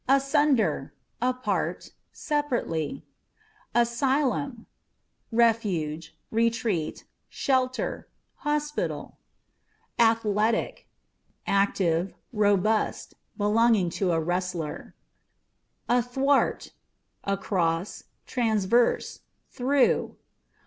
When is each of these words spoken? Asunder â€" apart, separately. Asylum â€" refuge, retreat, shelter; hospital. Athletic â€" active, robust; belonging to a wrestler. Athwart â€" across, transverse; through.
Asunder 0.09 0.95
â€" 1.21 1.29
apart, 1.29 1.91
separately. 2.11 3.05
Asylum 3.75 4.65
â€" 5.31 5.37
refuge, 5.37 6.17
retreat, 6.31 7.03
shelter; 7.29 8.07
hospital. 8.37 9.19
Athletic 9.99 10.87
â€" 11.45 11.51
active, 11.53 12.15
robust; 12.33 13.13
belonging 13.37 13.91
to 13.91 14.11
a 14.11 14.19
wrestler. 14.19 14.95
Athwart 15.87 16.71
â€" 17.27 17.33
across, 17.33 18.05
transverse; 18.25 19.19
through. 19.51 20.17